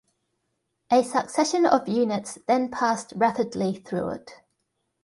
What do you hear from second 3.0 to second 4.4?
rapidly through it.